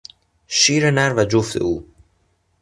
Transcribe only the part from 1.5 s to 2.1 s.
او